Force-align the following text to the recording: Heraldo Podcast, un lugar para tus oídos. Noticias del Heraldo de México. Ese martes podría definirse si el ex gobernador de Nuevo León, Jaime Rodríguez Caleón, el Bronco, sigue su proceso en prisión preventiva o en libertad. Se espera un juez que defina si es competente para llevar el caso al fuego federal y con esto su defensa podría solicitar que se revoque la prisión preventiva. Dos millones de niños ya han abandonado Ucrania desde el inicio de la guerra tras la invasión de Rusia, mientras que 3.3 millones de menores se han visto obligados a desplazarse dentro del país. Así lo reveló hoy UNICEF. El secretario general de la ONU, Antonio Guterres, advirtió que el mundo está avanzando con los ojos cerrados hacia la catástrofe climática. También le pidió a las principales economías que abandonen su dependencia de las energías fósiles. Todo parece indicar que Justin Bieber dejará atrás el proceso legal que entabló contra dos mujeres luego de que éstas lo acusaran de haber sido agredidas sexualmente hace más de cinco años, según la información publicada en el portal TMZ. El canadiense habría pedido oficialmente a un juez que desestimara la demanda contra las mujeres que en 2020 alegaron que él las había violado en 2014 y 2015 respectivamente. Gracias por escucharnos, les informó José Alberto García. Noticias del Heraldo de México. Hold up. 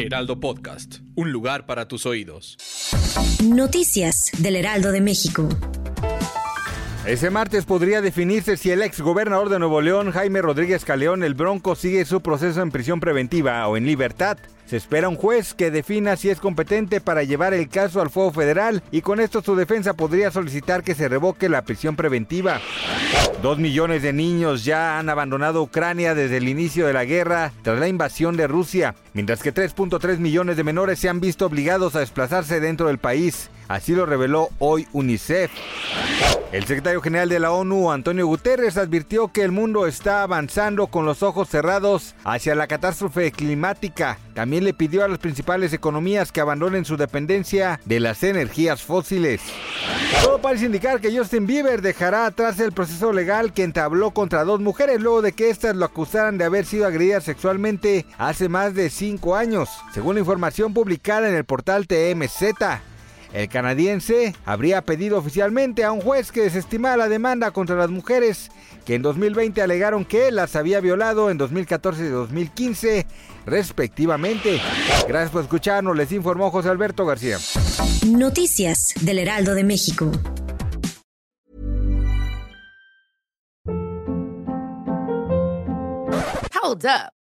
Heraldo 0.00 0.38
Podcast, 0.38 0.98
un 1.16 1.32
lugar 1.32 1.66
para 1.66 1.88
tus 1.88 2.06
oídos. 2.06 2.56
Noticias 3.42 4.30
del 4.38 4.54
Heraldo 4.54 4.92
de 4.92 5.00
México. 5.00 5.48
Ese 7.04 7.30
martes 7.30 7.64
podría 7.64 8.00
definirse 8.00 8.56
si 8.56 8.70
el 8.70 8.82
ex 8.82 9.00
gobernador 9.00 9.48
de 9.48 9.58
Nuevo 9.58 9.80
León, 9.80 10.12
Jaime 10.12 10.40
Rodríguez 10.40 10.84
Caleón, 10.84 11.24
el 11.24 11.34
Bronco, 11.34 11.74
sigue 11.74 12.04
su 12.04 12.20
proceso 12.20 12.62
en 12.62 12.70
prisión 12.70 13.00
preventiva 13.00 13.66
o 13.66 13.76
en 13.76 13.86
libertad. 13.86 14.38
Se 14.68 14.76
espera 14.76 15.08
un 15.08 15.16
juez 15.16 15.54
que 15.54 15.70
defina 15.70 16.16
si 16.16 16.28
es 16.28 16.40
competente 16.40 17.00
para 17.00 17.22
llevar 17.22 17.54
el 17.54 17.70
caso 17.70 18.02
al 18.02 18.10
fuego 18.10 18.32
federal 18.32 18.82
y 18.90 19.00
con 19.00 19.18
esto 19.18 19.40
su 19.40 19.56
defensa 19.56 19.94
podría 19.94 20.30
solicitar 20.30 20.82
que 20.82 20.94
se 20.94 21.08
revoque 21.08 21.48
la 21.48 21.62
prisión 21.62 21.96
preventiva. 21.96 22.60
Dos 23.40 23.56
millones 23.56 24.02
de 24.02 24.12
niños 24.12 24.66
ya 24.66 24.98
han 24.98 25.08
abandonado 25.08 25.62
Ucrania 25.62 26.14
desde 26.14 26.36
el 26.36 26.48
inicio 26.48 26.86
de 26.86 26.92
la 26.92 27.06
guerra 27.06 27.50
tras 27.62 27.80
la 27.80 27.88
invasión 27.88 28.36
de 28.36 28.46
Rusia, 28.46 28.94
mientras 29.14 29.42
que 29.42 29.54
3.3 29.54 30.18
millones 30.18 30.58
de 30.58 30.64
menores 30.64 30.98
se 30.98 31.08
han 31.08 31.20
visto 31.20 31.46
obligados 31.46 31.96
a 31.96 32.00
desplazarse 32.00 32.60
dentro 32.60 32.88
del 32.88 32.98
país. 32.98 33.48
Así 33.68 33.94
lo 33.94 34.06
reveló 34.06 34.48
hoy 34.58 34.86
UNICEF. 34.92 35.50
El 36.52 36.64
secretario 36.64 37.02
general 37.02 37.28
de 37.28 37.38
la 37.38 37.52
ONU, 37.52 37.92
Antonio 37.92 38.26
Guterres, 38.26 38.78
advirtió 38.78 39.28
que 39.28 39.42
el 39.42 39.52
mundo 39.52 39.86
está 39.86 40.22
avanzando 40.22 40.86
con 40.86 41.04
los 41.04 41.22
ojos 41.22 41.50
cerrados 41.50 42.14
hacia 42.24 42.54
la 42.54 42.66
catástrofe 42.66 43.30
climática. 43.30 44.18
También 44.32 44.57
le 44.60 44.74
pidió 44.74 45.04
a 45.04 45.08
las 45.08 45.18
principales 45.18 45.72
economías 45.72 46.32
que 46.32 46.40
abandonen 46.40 46.84
su 46.84 46.96
dependencia 46.96 47.80
de 47.84 48.00
las 48.00 48.22
energías 48.22 48.82
fósiles. 48.82 49.40
Todo 50.22 50.40
parece 50.40 50.66
indicar 50.66 51.00
que 51.00 51.16
Justin 51.16 51.46
Bieber 51.46 51.82
dejará 51.82 52.26
atrás 52.26 52.58
el 52.60 52.72
proceso 52.72 53.12
legal 53.12 53.52
que 53.52 53.64
entabló 53.64 54.12
contra 54.12 54.44
dos 54.44 54.60
mujeres 54.60 55.00
luego 55.00 55.22
de 55.22 55.32
que 55.32 55.50
éstas 55.50 55.76
lo 55.76 55.84
acusaran 55.84 56.38
de 56.38 56.44
haber 56.44 56.64
sido 56.64 56.86
agredidas 56.86 57.24
sexualmente 57.24 58.06
hace 58.18 58.48
más 58.48 58.74
de 58.74 58.90
cinco 58.90 59.36
años, 59.36 59.68
según 59.92 60.14
la 60.14 60.20
información 60.20 60.74
publicada 60.74 61.28
en 61.28 61.34
el 61.34 61.44
portal 61.44 61.86
TMZ. 61.86 62.87
El 63.32 63.48
canadiense 63.48 64.34
habría 64.44 64.82
pedido 64.82 65.18
oficialmente 65.18 65.84
a 65.84 65.92
un 65.92 66.00
juez 66.00 66.32
que 66.32 66.42
desestimara 66.42 66.96
la 66.96 67.08
demanda 67.08 67.50
contra 67.50 67.76
las 67.76 67.90
mujeres 67.90 68.50
que 68.86 68.94
en 68.94 69.02
2020 69.02 69.60
alegaron 69.60 70.06
que 70.06 70.28
él 70.28 70.36
las 70.36 70.56
había 70.56 70.80
violado 70.80 71.30
en 71.30 71.36
2014 71.36 72.06
y 72.06 72.08
2015 72.08 73.06
respectivamente. 73.44 74.60
Gracias 75.06 75.30
por 75.30 75.42
escucharnos, 75.42 75.94
les 75.94 76.10
informó 76.12 76.50
José 76.50 76.70
Alberto 76.70 77.04
García. 77.04 77.38
Noticias 78.06 78.94
del 79.02 79.18
Heraldo 79.18 79.54
de 79.54 79.64
México. 79.64 80.10
Hold 86.62 86.86
up. 86.86 87.17